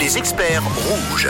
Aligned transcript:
Les 0.00 0.16
experts 0.16 0.62
rouges. 0.88 1.28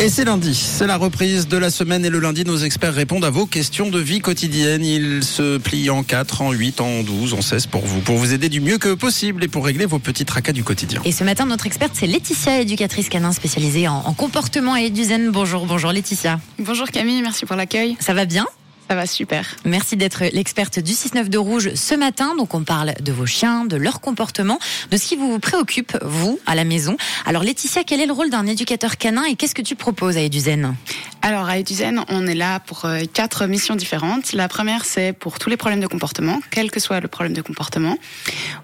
Et 0.00 0.08
c'est 0.08 0.24
lundi, 0.24 0.54
c'est 0.54 0.86
la 0.86 0.96
reprise 0.96 1.46
de 1.46 1.58
la 1.58 1.68
semaine 1.68 2.06
et 2.06 2.08
le 2.08 2.20
lundi, 2.20 2.46
nos 2.46 2.56
experts 2.56 2.94
répondent 2.94 3.26
à 3.26 3.30
vos 3.30 3.44
questions 3.44 3.90
de 3.90 3.98
vie 3.98 4.20
quotidienne. 4.20 4.82
Ils 4.82 5.22
se 5.22 5.58
plient 5.58 5.90
en 5.90 6.02
4, 6.02 6.40
en 6.40 6.52
8, 6.52 6.80
en 6.80 7.02
12, 7.02 7.34
en 7.34 7.42
16 7.42 7.66
pour 7.66 7.84
vous, 7.84 8.00
pour 8.00 8.16
vous 8.16 8.32
aider 8.32 8.48
du 8.48 8.62
mieux 8.62 8.78
que 8.78 8.94
possible 8.94 9.44
et 9.44 9.48
pour 9.48 9.66
régler 9.66 9.84
vos 9.84 9.98
petits 9.98 10.24
tracas 10.24 10.52
du 10.52 10.64
quotidien. 10.64 11.02
Et 11.04 11.12
ce 11.12 11.22
matin, 11.22 11.44
notre 11.44 11.66
experte, 11.66 11.92
c'est 11.94 12.06
Laetitia, 12.06 12.60
éducatrice 12.60 13.10
canin 13.10 13.32
spécialisée 13.32 13.88
en, 13.88 13.96
en 13.98 14.14
comportement 14.14 14.74
et 14.74 14.86
éduzen. 14.86 15.30
Bonjour, 15.30 15.66
bonjour 15.66 15.92
Laetitia. 15.92 16.40
Bonjour 16.58 16.88
Camille, 16.88 17.20
merci 17.20 17.44
pour 17.44 17.56
l'accueil. 17.56 17.98
Ça 18.00 18.14
va 18.14 18.24
bien? 18.24 18.46
Ça 18.90 18.96
va 18.96 19.06
super. 19.06 19.54
Merci 19.64 19.96
d'être 19.96 20.24
l'experte 20.32 20.80
du 20.80 20.90
6-9 20.90 21.28
de 21.28 21.38
Rouge 21.38 21.74
ce 21.74 21.94
matin. 21.94 22.34
Donc, 22.34 22.54
on 22.54 22.64
parle 22.64 22.94
de 23.00 23.12
vos 23.12 23.24
chiens, 23.24 23.64
de 23.64 23.76
leur 23.76 24.00
comportement, 24.00 24.58
de 24.90 24.96
ce 24.96 25.06
qui 25.06 25.14
vous 25.14 25.38
préoccupe, 25.38 25.96
vous, 26.02 26.40
à 26.44 26.56
la 26.56 26.64
maison. 26.64 26.96
Alors, 27.24 27.44
Laetitia, 27.44 27.84
quel 27.84 28.00
est 28.00 28.06
le 28.06 28.12
rôle 28.12 28.30
d'un 28.30 28.48
éducateur 28.48 28.96
canin 28.96 29.22
et 29.26 29.36
qu'est-ce 29.36 29.54
que 29.54 29.62
tu 29.62 29.76
proposes 29.76 30.16
à 30.16 30.22
Eduzen? 30.22 30.74
Alors 31.22 31.48
à 31.48 31.58
Eduzen, 31.58 32.02
on 32.08 32.26
est 32.26 32.34
là 32.34 32.58
pour 32.58 32.84
euh, 32.84 33.02
quatre 33.12 33.46
missions 33.46 33.76
différentes. 33.76 34.32
La 34.32 34.48
première, 34.48 34.84
c'est 34.84 35.12
pour 35.12 35.38
tous 35.38 35.50
les 35.50 35.56
problèmes 35.56 35.80
de 35.80 35.86
comportement, 35.86 36.40
quel 36.50 36.72
que 36.72 36.80
soit 36.80 36.98
le 36.98 37.06
problème 37.06 37.34
de 37.34 37.42
comportement. 37.42 37.96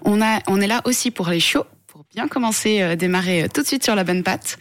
On, 0.03 0.21
a, 0.21 0.41
on 0.47 0.59
est 0.59 0.67
là 0.67 0.81
aussi 0.83 1.09
pour 1.09 1.29
les 1.29 1.39
chiots, 1.39 1.65
pour 1.87 2.03
bien 2.13 2.27
commencer, 2.27 2.81
euh, 2.81 2.97
démarrer 2.97 3.43
euh, 3.43 3.47
tout 3.47 3.61
de 3.61 3.67
suite 3.67 3.85
sur 3.85 3.95
la 3.95 4.03
bonne 4.03 4.23
patte. 4.23 4.57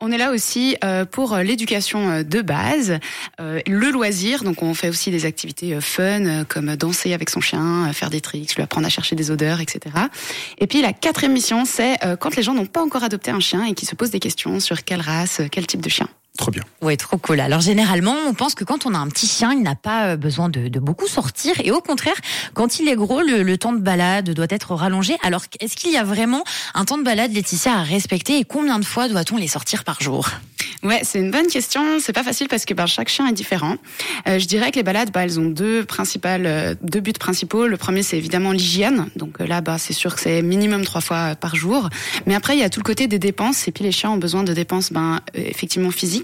On 0.00 0.10
est 0.12 0.18
là 0.18 0.32
aussi 0.32 0.76
euh, 0.84 1.04
pour 1.04 1.32
euh, 1.32 1.42
l'éducation 1.42 2.10
euh, 2.10 2.22
de 2.22 2.42
base, 2.42 2.98
le 3.38 3.90
loisir. 3.90 4.44
Donc 4.44 4.62
on 4.62 4.74
fait 4.74 4.88
aussi 4.88 5.10
des 5.10 5.26
activités 5.26 5.80
fun 5.80 6.44
comme 6.44 6.76
danser 6.76 7.12
avec 7.12 7.30
son 7.30 7.40
chien, 7.40 7.92
faire 7.92 8.10
des 8.10 8.20
tricks, 8.20 8.54
lui 8.56 8.62
apprendre 8.62 8.86
à 8.86 8.90
chercher 8.90 9.16
des 9.16 9.30
odeurs, 9.30 9.60
etc. 9.60 9.94
Et 10.58 10.66
puis 10.66 10.82
la 10.82 10.92
quatrième 10.92 11.32
mission, 11.32 11.64
c'est 11.64 11.98
quand 12.20 12.36
les 12.36 12.42
gens 12.42 12.54
n'ont 12.54 12.66
pas 12.66 12.82
encore 12.82 13.02
adopté 13.02 13.30
un 13.30 13.40
chien 13.40 13.64
et 13.64 13.74
qui 13.74 13.86
se 13.86 13.94
posent 13.94 14.10
des 14.10 14.20
questions 14.20 14.60
sur 14.60 14.84
quelle 14.84 15.00
race, 15.00 15.40
quel 15.50 15.66
type 15.66 15.80
de 15.80 15.88
chien. 15.88 16.08
Trop 16.36 16.50
bien. 16.50 16.62
Oui, 16.82 16.96
trop 16.96 17.16
cool. 17.16 17.38
Alors 17.38 17.60
généralement, 17.60 18.16
on 18.26 18.34
pense 18.34 18.56
que 18.56 18.64
quand 18.64 18.86
on 18.86 18.94
a 18.94 18.98
un 18.98 19.08
petit 19.08 19.28
chien, 19.28 19.52
il 19.52 19.62
n'a 19.62 19.76
pas 19.76 20.08
euh, 20.08 20.16
besoin 20.16 20.48
de, 20.48 20.66
de 20.66 20.80
beaucoup 20.80 21.06
sortir. 21.06 21.54
Et 21.62 21.70
au 21.70 21.80
contraire, 21.80 22.16
quand 22.54 22.80
il 22.80 22.88
est 22.88 22.96
gros, 22.96 23.20
le, 23.22 23.44
le 23.44 23.56
temps 23.56 23.72
de 23.72 23.78
balade 23.78 24.30
doit 24.30 24.46
être 24.50 24.74
rallongé. 24.74 25.16
Alors 25.22 25.42
est-ce 25.60 25.76
qu'il 25.76 25.92
y 25.92 25.96
a 25.96 26.02
vraiment 26.02 26.42
un 26.74 26.84
temps 26.84 26.98
de 26.98 27.04
balade, 27.04 27.32
Laetitia, 27.32 27.74
à 27.74 27.82
respecter 27.84 28.38
et 28.38 28.44
combien 28.44 28.80
de 28.80 28.84
fois 28.84 29.08
doit-on 29.08 29.36
les 29.36 29.46
sortir 29.46 29.84
par 29.84 30.00
jour? 30.02 30.28
Ouais, 30.82 31.00
c'est 31.02 31.18
une 31.18 31.30
bonne 31.30 31.46
question. 31.46 31.98
C'est 31.98 32.12
pas 32.12 32.24
facile 32.24 32.48
parce 32.48 32.66
que 32.66 32.74
ben, 32.74 32.86
chaque 32.86 33.08
chien 33.08 33.26
est 33.26 33.32
différent. 33.32 33.76
Euh, 34.28 34.38
je 34.38 34.46
dirais 34.46 34.70
que 34.70 34.76
les 34.76 34.82
balades, 34.82 35.10
bah, 35.12 35.24
elles 35.24 35.40
ont 35.40 35.48
deux 35.48 35.84
principales, 35.84 36.44
euh, 36.44 36.74
deux 36.82 37.00
buts 37.00 37.12
principaux. 37.12 37.66
Le 37.66 37.78
premier, 37.78 38.02
c'est 38.02 38.18
évidemment 38.18 38.52
l'hygiène. 38.52 39.08
Donc 39.16 39.40
euh, 39.40 39.46
là, 39.46 39.62
bah, 39.62 39.78
c'est 39.78 39.94
sûr 39.94 40.14
que 40.14 40.20
c'est 40.20 40.42
minimum 40.42 40.84
trois 40.84 41.00
fois 41.00 41.36
par 41.36 41.56
jour. 41.56 41.88
Mais 42.26 42.34
après, 42.34 42.54
il 42.54 42.60
y 42.60 42.64
a 42.64 42.68
tout 42.68 42.80
le 42.80 42.84
côté 42.84 43.06
des 43.06 43.18
dépenses. 43.18 43.66
Et 43.66 43.72
puis 43.72 43.82
les 43.82 43.92
chiens 43.92 44.10
ont 44.10 44.18
besoin 44.18 44.42
de 44.42 44.52
dépenses, 44.52 44.92
ben, 44.92 45.20
effectivement 45.32 45.90
physiques, 45.90 46.23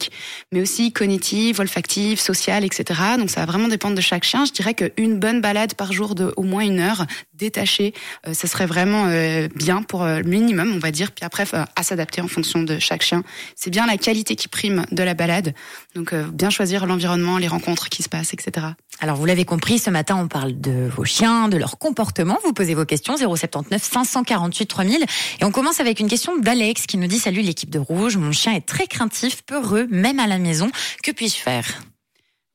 mais 0.52 0.60
aussi 0.60 0.92
cognitives, 0.92 1.60
olfactives, 1.60 2.20
sociales, 2.20 2.64
etc. 2.64 3.00
Donc 3.18 3.30
ça 3.30 3.40
va 3.40 3.46
vraiment 3.46 3.68
dépendre 3.68 3.94
de 3.94 4.00
chaque 4.00 4.24
chien. 4.24 4.44
Je 4.44 4.52
dirais 4.52 4.74
qu'une 4.74 5.18
bonne 5.18 5.40
balade 5.40 5.74
par 5.74 5.92
jour 5.92 6.14
de 6.14 6.32
au 6.36 6.42
moins 6.42 6.62
une 6.62 6.80
heure 6.80 7.06
détachée, 7.40 7.94
euh, 8.26 8.34
ça 8.34 8.46
serait 8.46 8.66
vraiment 8.66 9.06
euh, 9.08 9.48
bien 9.56 9.82
pour 9.82 10.02
euh, 10.02 10.18
le 10.18 10.24
minimum, 10.24 10.72
on 10.74 10.78
va 10.78 10.90
dire. 10.90 11.10
Puis 11.12 11.24
après, 11.24 11.44
euh, 11.54 11.64
à 11.74 11.82
s'adapter 11.82 12.20
en 12.20 12.28
fonction 12.28 12.62
de 12.62 12.78
chaque 12.78 13.02
chien. 13.02 13.22
C'est 13.56 13.70
bien 13.70 13.86
la 13.86 13.96
qualité 13.96 14.36
qui 14.36 14.46
prime 14.48 14.84
de 14.92 15.02
la 15.02 15.14
balade. 15.14 15.54
Donc 15.94 16.12
euh, 16.12 16.24
bien 16.32 16.50
choisir 16.50 16.86
l'environnement, 16.86 17.38
les 17.38 17.48
rencontres 17.48 17.88
qui 17.88 18.02
se 18.02 18.08
passent, 18.08 18.34
etc. 18.34 18.66
Alors 19.00 19.16
vous 19.16 19.24
l'avez 19.24 19.44
compris, 19.44 19.78
ce 19.78 19.90
matin 19.90 20.16
on 20.16 20.28
parle 20.28 20.60
de 20.60 20.88
vos 20.94 21.04
chiens, 21.04 21.48
de 21.48 21.56
leur 21.56 21.78
comportement. 21.78 22.38
Vous 22.44 22.52
posez 22.52 22.74
vos 22.74 22.84
questions 22.84 23.16
079 23.16 23.82
548 23.82 24.66
3000 24.66 25.04
et 25.40 25.44
on 25.44 25.50
commence 25.50 25.80
avec 25.80 26.00
une 26.00 26.08
question 26.08 26.36
d'Alex 26.38 26.86
qui 26.86 26.98
nous 26.98 27.06
dit 27.06 27.18
salut 27.18 27.40
l'équipe 27.40 27.70
de 27.70 27.78
Rouge, 27.78 28.18
mon 28.18 28.32
chien 28.32 28.52
est 28.52 28.66
très 28.66 28.86
craintif, 28.86 29.42
peureux, 29.42 29.86
même 29.90 30.20
à 30.20 30.26
la 30.26 30.38
maison. 30.38 30.70
Que 31.02 31.12
puis-je 31.12 31.36
faire? 31.36 31.80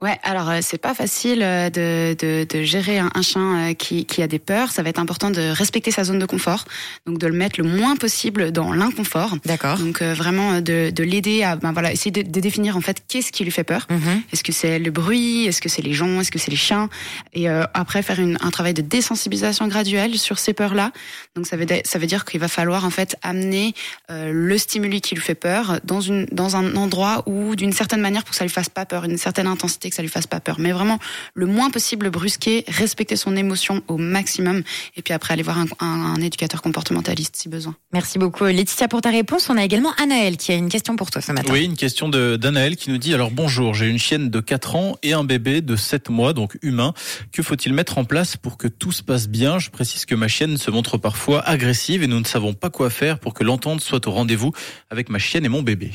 Ouais, 0.06 0.20
alors 0.22 0.52
euh, 0.52 0.60
c'est 0.62 0.78
pas 0.78 0.94
facile 0.94 1.42
euh, 1.42 1.72
de, 1.72 2.16
de, 2.20 2.46
de 2.48 2.62
gérer 2.62 3.00
un, 3.00 3.10
un 3.16 3.24
chien 3.24 3.42
euh, 3.42 3.74
qui, 3.74 4.06
qui 4.06 4.22
a 4.22 4.28
des 4.28 4.38
peurs. 4.38 4.70
Ça 4.70 4.84
va 4.84 4.90
être 4.90 5.00
important 5.00 5.32
de 5.32 5.42
respecter 5.50 5.90
sa 5.90 6.04
zone 6.04 6.20
de 6.20 6.28
confort, 6.28 6.66
donc 7.08 7.18
de 7.18 7.26
le 7.26 7.34
mettre 7.34 7.60
le 7.60 7.68
moins 7.68 7.96
possible 7.96 8.52
dans 8.52 8.72
l'inconfort. 8.72 9.36
D'accord. 9.46 9.80
Donc 9.80 10.04
euh, 10.04 10.14
vraiment 10.14 10.52
euh, 10.52 10.62
de, 10.62 10.92
de 10.92 11.04
l'aider 11.04 11.42
à 11.42 11.56
ben 11.56 11.72
voilà 11.72 11.92
essayer 11.92 12.12
de, 12.12 12.22
de 12.22 12.40
définir 12.40 12.78
en 12.78 12.82
fait 12.82 13.02
qu'est-ce 13.08 13.32
qui 13.32 13.44
lui 13.44 13.50
fait 13.50 13.64
peur. 13.64 13.88
Mhm. 13.90 14.22
Est-ce 14.32 14.44
que 14.44 14.52
c'est 14.52 14.78
le 14.78 14.92
bruit? 14.92 15.48
Est-ce 15.48 15.60
que 15.60 15.70
c'est 15.70 15.82
les 15.82 15.94
gens 15.94 16.22
Est-ce 16.22 16.30
que 16.30 16.38
c'est 16.38 16.52
les 16.52 16.56
chiens? 16.58 16.88
Et 17.34 17.50
euh, 17.50 17.64
après 17.74 18.04
faire 18.04 18.20
une, 18.20 18.38
un 18.42 18.52
travail 18.52 18.76
de 18.76 18.84
désensibilisation 18.84 19.68
graduelle 19.68 20.20
sur 20.20 20.38
ces 20.38 20.54
peurs-là. 20.54 20.92
Donc 21.36 21.48
ça 21.48 21.58
veut 21.58 21.66
ça 21.84 21.98
veut 21.98 22.06
dire 22.06 22.26
qu'il 22.26 22.40
va 22.40 22.48
falloir 22.48 22.86
en 22.86 22.92
fait 22.92 23.16
amener 23.24 23.74
euh, 24.12 24.32
le 24.32 24.58
stimuli 24.60 25.02
qui 25.02 25.16
lui 25.16 25.24
fait 25.24 25.34
peur 25.34 25.80
dans 25.84 26.00
une 26.02 26.28
dans 26.32 26.58
un 26.58 26.76
endroit 26.76 27.24
où 27.26 27.56
d'une 27.56 27.74
certaine 27.74 28.02
manière 28.02 28.24
pour 28.24 28.32
que 28.34 28.38
ça 28.38 28.46
lui 28.46 28.52
fasse 28.52 28.70
pas 28.70 28.86
peur, 28.86 29.06
une 29.06 29.18
certaine 29.18 29.48
intensité 29.48 29.90
que 29.96 29.98
ça 29.98 30.02
lui 30.02 30.10
fasse 30.10 30.28
pas 30.28 30.40
peur, 30.40 30.58
mais 30.60 30.72
vraiment 30.72 31.00
le 31.34 31.46
moins 31.46 31.70
possible 31.70 32.10
brusquer, 32.10 32.66
respecter 32.68 33.16
son 33.16 33.36
émotion 33.36 33.82
au 33.88 33.98
maximum 33.98 34.64
et 34.96 35.02
puis 35.02 35.14
après 35.14 35.34
aller 35.34 35.44
voir 35.44 35.58
un, 35.60 35.66
un, 35.80 36.16
un 36.16 36.22
éducateur 36.22 36.62
comportementaliste 36.62 37.36
si 37.36 37.50
besoin. 37.50 37.76
Merci 37.94 38.20
beaucoup 38.20 38.44
Laetitia 38.44 38.88
pour 38.88 39.02
ta 39.02 39.10
réponse. 39.10 39.50
On 39.50 39.58
a 39.58 39.64
également 39.64 39.94
Anaël 40.02 40.38
qui 40.38 40.52
a 40.52 40.56
une 40.56 40.70
question 40.70 40.96
pour 40.96 41.12
toi 41.12 41.22
ce 41.22 41.32
matin. 41.32 41.52
Oui, 41.52 41.64
une 41.64 41.78
question 41.78 42.10
de 42.10 42.36
d'Anaël 42.36 42.76
qui 42.76 42.90
nous 42.90 42.98
dit 42.98 43.14
alors 43.14 43.32
bonjour, 43.32 43.74
j'ai 43.74 43.88
une 43.88 44.00
chienne 44.00 44.30
de 44.30 44.40
4 44.40 44.76
ans 44.76 44.98
et 45.04 45.14
un 45.14 45.24
bébé 45.24 45.62
de 45.62 45.76
7 45.76 46.10
mois, 46.10 46.34
donc 46.34 46.58
humain. 46.62 46.94
Que 47.32 47.42
faut-il 47.42 47.74
mettre 47.74 47.98
en 47.98 48.06
place 48.06 48.38
pour 48.38 48.58
que 48.58 48.68
tout 48.68 48.92
se 48.92 49.04
passe 49.04 49.28
bien? 49.28 49.60
Je 49.60 49.70
précise 49.70 50.06
que 50.06 50.16
ma 50.16 50.28
chienne 50.28 50.58
se 50.58 50.72
montre 50.72 50.98
parfois 50.98 51.42
agressive 51.42 52.04
et 52.04 52.08
nous 52.08 52.20
ne 52.20 52.26
savons 52.26 52.54
pas 52.54 52.70
quoi 52.70 52.90
faire 52.90 53.20
pour 53.20 53.34
que 53.34 53.44
l'entente 53.44 53.82
soit 53.82 54.06
au 54.08 54.12
rendez-vous 54.12 54.52
avec 54.90 55.10
ma 55.10 55.20
chienne 55.20 55.46
et 55.46 55.50
mon 55.50 55.62
bébé. 55.62 55.92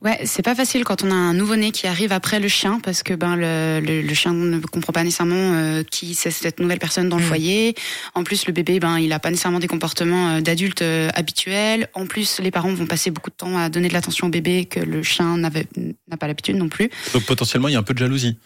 Ouais, 0.00 0.20
c'est 0.24 0.42
pas 0.42 0.54
facile 0.54 0.84
quand 0.84 1.02
on 1.02 1.10
a 1.10 1.14
un 1.14 1.34
nouveau-né 1.34 1.72
qui 1.72 1.86
arrive 1.86 2.12
après 2.12 2.40
le 2.40 2.48
chien 2.48 2.80
parce 2.82 3.02
que 3.02 3.12
ben 3.14 3.36
le, 3.36 3.80
le, 3.84 4.00
le 4.00 4.14
chien 4.14 4.32
ne 4.32 4.58
comprend 4.60 4.92
pas 4.92 5.02
nécessairement 5.04 5.34
euh, 5.54 5.82
qui 5.82 6.14
c'est 6.14 6.30
cette 6.30 6.60
nouvelle 6.60 6.78
personne 6.78 7.08
dans 7.08 7.16
le 7.18 7.22
Mm. 7.24 7.26
foyer. 7.26 7.74
En 8.14 8.24
plus, 8.24 8.46
le 8.46 8.52
bébé 8.52 8.80
ben 8.80 8.98
il 8.98 9.12
a 9.12 9.18
pas 9.18 9.30
nécessairement 9.30 9.58
des 9.58 9.66
comportements 9.66 10.36
euh, 10.36 10.40
d'adulte 10.40 10.82
euh, 10.82 11.10
habituels. 11.14 11.88
En 11.94 12.06
plus, 12.06 12.38
les 12.40 12.50
parents 12.50 12.72
vont 12.72 12.86
passer 12.86 13.10
beaucoup 13.10 13.30
de 13.30 13.34
temps 13.36 13.58
à 13.58 13.68
donner 13.68 13.88
de 13.88 13.92
l'attention 13.92 14.28
au 14.28 14.30
bébé 14.30 14.64
que 14.66 14.80
le 14.80 15.02
chien 15.02 15.36
n'avait 15.36 15.66
n'a 15.76 16.16
pas 16.16 16.28
l'habitude 16.28 16.56
non 16.56 16.68
plus. 16.68 16.90
Donc 17.12 17.24
potentiellement 17.24 17.68
il 17.68 17.72
y 17.72 17.76
a 17.76 17.80
un 17.80 17.82
peu 17.82 17.94
de 17.94 17.98
jalousie. 17.98 18.38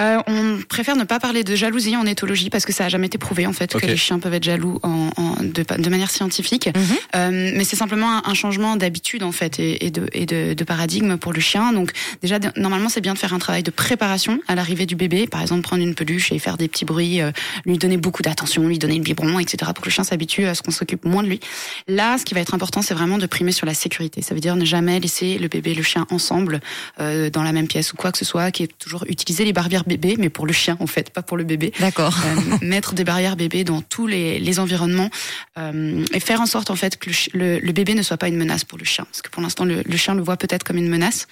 Euh, 0.00 0.18
on 0.26 0.58
préfère 0.68 0.96
ne 0.96 1.04
pas 1.04 1.20
parler 1.20 1.44
de 1.44 1.54
jalousie 1.54 1.96
en 1.96 2.06
éthologie 2.06 2.48
parce 2.48 2.64
que 2.64 2.72
ça 2.72 2.86
a 2.86 2.88
jamais 2.88 3.06
été 3.08 3.18
prouvé 3.18 3.46
en 3.46 3.52
fait 3.52 3.74
que 3.76 3.84
les 3.86 3.96
chiens 3.98 4.18
peuvent 4.18 4.32
être 4.32 4.42
jaloux 4.42 4.80
en, 4.82 5.10
en- 5.18 5.36
de, 5.42 5.62
de 5.82 5.90
manière 5.90 6.10
scientifique. 6.10 6.68
Mhm. 6.74 6.82
Euh, 7.14 7.52
mais 7.54 7.64
c'est 7.64 7.76
simplement 7.76 8.10
un, 8.10 8.22
un 8.24 8.32
changement 8.34 8.76
d'habitude 8.76 9.22
en 9.22 9.32
fait 9.32 9.58
et, 9.58 9.84
et, 9.84 9.90
de, 9.90 10.06
et 10.14 10.24
de, 10.24 10.54
de 10.54 10.64
paradigme 10.64 11.18
pour 11.18 11.34
le 11.34 11.40
chien. 11.40 11.74
Donc 11.74 11.92
déjà 12.22 12.38
normalement 12.56 12.88
c'est 12.88 13.02
bien 13.02 13.12
de 13.12 13.18
faire 13.18 13.34
un 13.34 13.38
travail 13.38 13.62
de 13.62 13.70
préparation 13.70 14.40
à 14.48 14.54
l'arrivée 14.54 14.86
du 14.86 14.96
bébé, 14.96 15.26
par 15.26 15.42
exemple 15.42 15.60
prendre 15.60 15.82
une 15.82 15.94
peluche 15.94 16.32
et 16.32 16.38
faire 16.38 16.56
des 16.56 16.68
petits 16.68 16.86
bruits, 16.86 17.20
euh, 17.20 17.30
lui 17.66 17.76
donner 17.76 17.98
beaucoup 17.98 18.22
d'attention, 18.22 18.66
lui 18.66 18.78
donner 18.78 18.96
le 18.96 19.02
biberon, 19.02 19.38
etc. 19.40 19.58
pour 19.74 19.82
que 19.82 19.88
le 19.88 19.92
chien 19.92 20.04
s'habitue 20.04 20.46
à 20.46 20.54
ce 20.54 20.62
qu'on 20.62 20.70
s'occupe 20.72 21.04
moins 21.04 21.22
de 21.22 21.28
lui. 21.28 21.40
Là, 21.86 22.16
ce 22.16 22.24
qui 22.24 22.32
va 22.32 22.40
être 22.40 22.54
important, 22.54 22.80
c'est 22.80 22.94
vraiment 22.94 23.18
de 23.18 23.26
primer 23.26 23.52
sur 23.52 23.66
la 23.66 23.74
sécurité. 23.74 24.22
Ça 24.22 24.32
veut 24.34 24.40
dire 24.40 24.56
ne 24.56 24.64
jamais 24.64 24.98
laisser 25.00 25.36
le 25.36 25.48
bébé 25.48 25.72
et 25.72 25.74
le 25.74 25.82
chien 25.82 26.06
ensemble 26.10 26.60
euh, 26.98 27.28
dans 27.28 27.42
la 27.42 27.52
même 27.52 27.68
pièce 27.68 27.92
ou 27.92 27.96
quoi 27.96 28.10
que 28.10 28.18
ce 28.18 28.24
soit, 28.24 28.50
qui 28.52 28.62
est 28.62 28.78
toujours 28.78 29.04
utiliser 29.06 29.44
les 29.44 29.52
barrières 29.82 29.98
bébé, 30.00 30.16
mais 30.18 30.28
pour 30.30 30.46
le 30.46 30.52
chien 30.52 30.76
en 30.80 30.86
fait, 30.86 31.10
pas 31.10 31.22
pour 31.22 31.36
le 31.36 31.44
bébé. 31.44 31.72
D'accord. 31.80 32.14
Euh, 32.24 32.56
mettre 32.62 32.94
des 32.94 33.04
barrières 33.04 33.36
bébés 33.36 33.64
dans 33.64 33.82
tous 33.82 34.06
les, 34.06 34.38
les 34.38 34.58
environnements 34.60 35.10
euh, 35.58 36.04
et 36.12 36.20
faire 36.20 36.40
en 36.40 36.46
sorte 36.46 36.70
en 36.70 36.76
fait 36.76 36.96
que 36.98 37.08
le, 37.08 37.12
chi- 37.12 37.30
le, 37.34 37.58
le 37.58 37.72
bébé 37.72 37.94
ne 37.94 38.02
soit 38.02 38.16
pas 38.16 38.28
une 38.28 38.36
menace 38.36 38.64
pour 38.64 38.78
le 38.78 38.84
chien, 38.84 39.04
parce 39.04 39.22
que 39.22 39.30
pour 39.30 39.42
l'instant 39.42 39.64
le, 39.64 39.82
le 39.84 39.96
chien 39.96 40.14
le 40.14 40.22
voit 40.22 40.36
peut-être 40.36 40.64
comme 40.64 40.76
une 40.76 40.88
menace. 40.88 41.26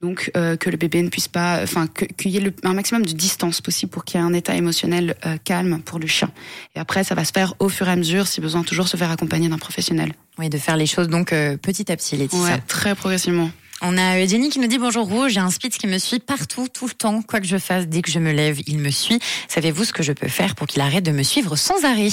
Donc 0.00 0.32
euh, 0.36 0.56
que 0.56 0.68
le 0.68 0.76
bébé 0.76 1.00
ne 1.00 1.08
puisse 1.10 1.28
pas, 1.28 1.60
enfin 1.62 1.86
qu'il 1.86 2.32
y 2.32 2.36
ait 2.36 2.40
le, 2.40 2.52
un 2.64 2.74
maximum 2.74 3.06
de 3.06 3.12
distance 3.12 3.60
possible 3.60 3.92
pour 3.92 4.04
qu'il 4.04 4.18
y 4.20 4.22
ait 4.22 4.26
un 4.26 4.32
état 4.34 4.56
émotionnel 4.56 5.14
euh, 5.24 5.36
calme 5.44 5.80
pour 5.80 6.00
le 6.00 6.08
chien. 6.08 6.28
Et 6.74 6.80
après 6.80 7.04
ça 7.04 7.14
va 7.14 7.24
se 7.24 7.30
faire 7.30 7.54
au 7.60 7.68
fur 7.68 7.86
et 7.88 7.92
à 7.92 7.96
mesure, 7.96 8.26
si 8.26 8.40
besoin 8.40 8.64
toujours 8.64 8.88
se 8.88 8.96
faire 8.96 9.12
accompagner 9.12 9.48
d'un 9.48 9.58
professionnel. 9.58 10.12
Oui, 10.38 10.48
de 10.48 10.58
faire 10.58 10.76
les 10.76 10.86
choses 10.86 11.06
donc 11.08 11.32
euh, 11.32 11.56
petit 11.56 11.92
à 11.92 11.96
petit 11.96 12.16
Laetitia. 12.16 12.42
Ouais, 12.44 12.58
très 12.66 12.96
progressivement. 12.96 13.50
On 13.84 13.98
a 13.98 14.24
Jenny 14.26 14.48
qui 14.48 14.60
nous 14.60 14.68
dit 14.68 14.78
bonjour 14.78 15.08
Rouge, 15.08 15.32
j'ai 15.32 15.40
un 15.40 15.50
Spitz 15.50 15.76
qui 15.76 15.88
me 15.88 15.98
suit 15.98 16.20
partout, 16.20 16.68
tout 16.72 16.86
le 16.86 16.92
temps, 16.92 17.20
quoi 17.20 17.40
que 17.40 17.46
je 17.48 17.56
fasse, 17.58 17.88
dès 17.88 18.00
que 18.00 18.12
je 18.12 18.20
me 18.20 18.30
lève, 18.30 18.60
il 18.68 18.78
me 18.78 18.90
suit. 18.90 19.18
Savez-vous 19.48 19.82
ce 19.82 19.92
que 19.92 20.04
je 20.04 20.12
peux 20.12 20.28
faire 20.28 20.54
pour 20.54 20.68
qu'il 20.68 20.80
arrête 20.80 21.04
de 21.04 21.10
me 21.10 21.24
suivre 21.24 21.56
sans 21.56 21.84
arrêt? 21.84 22.10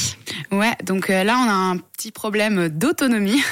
Ouais, 0.52 0.74
donc 0.84 1.12
euh, 1.12 1.24
là 1.24 1.38
on 1.38 1.48
a 1.48 1.54
un 1.54 1.78
petit 2.00 2.12
problème 2.12 2.70
d'autonomie. 2.70 3.42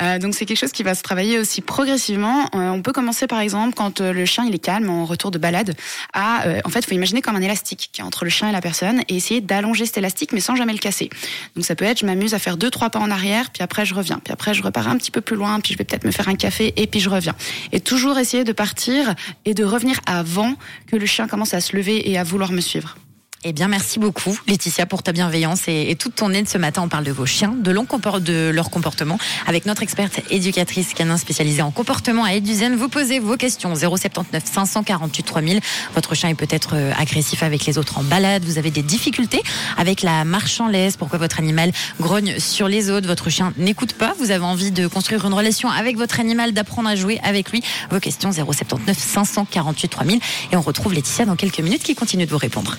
Euh, 0.00 0.18
donc 0.18 0.34
c'est 0.34 0.46
quelque 0.46 0.58
chose 0.58 0.72
qui 0.72 0.82
va 0.82 0.94
se 0.94 1.02
travailler 1.02 1.38
aussi 1.38 1.60
progressivement. 1.60 2.48
Euh, 2.54 2.70
on 2.70 2.82
peut 2.82 2.92
commencer 2.92 3.26
par 3.26 3.40
exemple 3.40 3.74
quand 3.74 4.00
euh, 4.00 4.12
le 4.12 4.24
chien 4.24 4.44
il 4.46 4.54
est 4.54 4.58
calme 4.58 4.88
en 4.88 5.04
retour 5.04 5.30
de 5.30 5.38
balade 5.38 5.74
à 6.12 6.46
euh, 6.46 6.60
en 6.64 6.70
fait 6.70 6.84
faut 6.84 6.94
imaginer 6.94 7.20
comme 7.20 7.36
un 7.36 7.42
élastique 7.42 7.90
qui 7.92 8.00
est 8.00 8.04
entre 8.04 8.24
le 8.24 8.30
chien 8.30 8.48
et 8.48 8.52
la 8.52 8.60
personne 8.60 9.02
et 9.08 9.16
essayer 9.16 9.40
d'allonger 9.40 9.86
cet 9.86 9.98
élastique 9.98 10.32
mais 10.32 10.40
sans 10.40 10.56
jamais 10.56 10.72
le 10.72 10.78
casser. 10.78 11.10
Donc 11.56 11.64
ça 11.64 11.74
peut 11.74 11.84
être 11.84 12.00
je 12.00 12.06
m'amuse 12.06 12.34
à 12.34 12.38
faire 12.38 12.56
deux 12.56 12.70
trois 12.70 12.90
pas 12.90 13.00
en 13.00 13.10
arrière 13.10 13.50
puis 13.50 13.62
après 13.62 13.84
je 13.84 13.94
reviens 13.94 14.20
puis 14.22 14.32
après 14.32 14.54
je 14.54 14.62
repars 14.62 14.88
un 14.88 14.96
petit 14.96 15.10
peu 15.10 15.20
plus 15.20 15.36
loin 15.36 15.60
puis 15.60 15.74
je 15.74 15.78
vais 15.78 15.84
peut-être 15.84 16.04
me 16.04 16.12
faire 16.12 16.28
un 16.28 16.36
café 16.36 16.72
et 16.76 16.86
puis 16.86 17.00
je 17.00 17.10
reviens 17.10 17.34
et 17.72 17.80
toujours 17.80 18.18
essayer 18.18 18.44
de 18.44 18.52
partir 18.52 19.14
et 19.44 19.54
de 19.54 19.64
revenir 19.64 20.00
avant 20.06 20.54
que 20.86 20.96
le 20.96 21.06
chien 21.06 21.28
commence 21.28 21.54
à 21.54 21.60
se 21.60 21.76
lever 21.76 22.10
et 22.10 22.18
à 22.18 22.24
vouloir 22.24 22.52
me 22.52 22.60
suivre. 22.60 22.96
Eh 23.44 23.52
bien, 23.52 23.66
merci 23.66 23.98
beaucoup, 23.98 24.38
Laetitia, 24.46 24.86
pour 24.86 25.02
ta 25.02 25.10
bienveillance 25.10 25.62
et, 25.66 25.96
toute 25.98 26.14
ton 26.14 26.32
aide 26.32 26.48
ce 26.48 26.58
matin. 26.58 26.82
On 26.84 26.88
parle 26.88 27.02
de 27.02 27.10
vos 27.10 27.26
chiens, 27.26 27.52
de 27.58 27.72
leur 27.72 28.70
comportement, 28.70 29.18
avec 29.48 29.66
notre 29.66 29.82
experte 29.82 30.20
éducatrice 30.30 30.94
canin 30.94 31.16
spécialisée 31.16 31.62
en 31.62 31.72
comportement 31.72 32.22
à 32.22 32.34
Eduzen. 32.34 32.76
Vous 32.76 32.88
posez 32.88 33.18
vos 33.18 33.36
questions 33.36 33.74
079 33.74 34.44
548 34.44 35.22
3000. 35.24 35.60
Votre 35.96 36.14
chien 36.14 36.28
est 36.28 36.34
peut-être 36.34 36.76
euh, 36.76 36.92
agressif 36.96 37.42
avec 37.42 37.66
les 37.66 37.78
autres 37.78 37.98
en 37.98 38.04
balade. 38.04 38.44
Vous 38.44 38.58
avez 38.58 38.70
des 38.70 38.82
difficultés 38.82 39.42
avec 39.76 40.02
la 40.02 40.24
marche 40.24 40.60
en 40.60 40.68
laisse. 40.68 40.96
Pourquoi 40.96 41.18
votre 41.18 41.40
animal 41.40 41.72
grogne 41.98 42.38
sur 42.38 42.68
les 42.68 42.90
autres? 42.90 43.08
Votre 43.08 43.28
chien 43.28 43.52
n'écoute 43.58 43.94
pas. 43.94 44.14
Vous 44.20 44.30
avez 44.30 44.44
envie 44.44 44.70
de 44.70 44.86
construire 44.86 45.26
une 45.26 45.34
relation 45.34 45.68
avec 45.68 45.96
votre 45.96 46.20
animal, 46.20 46.52
d'apprendre 46.52 46.88
à 46.88 46.94
jouer 46.94 47.18
avec 47.24 47.50
lui? 47.50 47.60
Vos 47.90 47.98
questions 47.98 48.30
079 48.30 48.96
548 48.96 49.88
3000. 49.88 50.20
Et 50.52 50.56
on 50.56 50.60
retrouve 50.60 50.94
Laetitia 50.94 51.24
dans 51.24 51.34
quelques 51.34 51.58
minutes 51.58 51.82
qui 51.82 51.96
continue 51.96 52.24
de 52.24 52.30
vous 52.30 52.38
répondre. 52.38 52.78